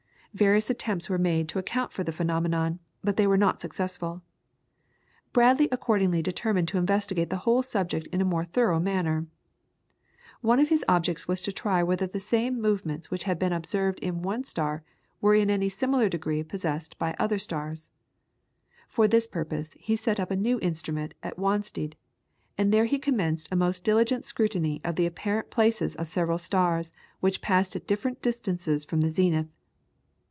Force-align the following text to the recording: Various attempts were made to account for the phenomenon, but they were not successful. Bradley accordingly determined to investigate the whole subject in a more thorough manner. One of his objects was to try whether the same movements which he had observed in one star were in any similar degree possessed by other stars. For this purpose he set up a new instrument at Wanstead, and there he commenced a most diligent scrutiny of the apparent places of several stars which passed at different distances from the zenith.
Various 0.33 0.69
attempts 0.69 1.09
were 1.09 1.17
made 1.17 1.49
to 1.49 1.59
account 1.59 1.91
for 1.91 2.05
the 2.05 2.13
phenomenon, 2.13 2.79
but 3.03 3.17
they 3.17 3.27
were 3.27 3.35
not 3.35 3.59
successful. 3.59 4.21
Bradley 5.33 5.67
accordingly 5.73 6.21
determined 6.21 6.69
to 6.69 6.77
investigate 6.77 7.29
the 7.29 7.39
whole 7.43 7.61
subject 7.61 8.07
in 8.13 8.21
a 8.21 8.25
more 8.25 8.45
thorough 8.45 8.79
manner. 8.79 9.25
One 10.39 10.61
of 10.61 10.69
his 10.69 10.85
objects 10.87 11.27
was 11.27 11.41
to 11.41 11.51
try 11.51 11.83
whether 11.83 12.07
the 12.07 12.21
same 12.21 12.61
movements 12.61 13.11
which 13.11 13.25
he 13.25 13.29
had 13.29 13.43
observed 13.51 13.99
in 13.99 14.21
one 14.21 14.45
star 14.45 14.83
were 15.19 15.35
in 15.35 15.49
any 15.49 15.67
similar 15.67 16.07
degree 16.07 16.43
possessed 16.43 16.97
by 16.97 17.13
other 17.19 17.37
stars. 17.37 17.89
For 18.87 19.09
this 19.09 19.27
purpose 19.27 19.75
he 19.81 19.97
set 19.97 20.17
up 20.17 20.31
a 20.31 20.37
new 20.37 20.61
instrument 20.61 21.13
at 21.21 21.37
Wanstead, 21.37 21.97
and 22.57 22.71
there 22.71 22.85
he 22.85 22.99
commenced 22.99 23.49
a 23.51 23.57
most 23.57 23.83
diligent 23.83 24.23
scrutiny 24.23 24.79
of 24.85 24.95
the 24.95 25.07
apparent 25.07 25.49
places 25.51 25.93
of 25.97 26.07
several 26.07 26.37
stars 26.37 26.93
which 27.19 27.41
passed 27.41 27.75
at 27.75 27.85
different 27.85 28.21
distances 28.21 28.85
from 28.85 29.01
the 29.01 29.09
zenith. 29.09 29.49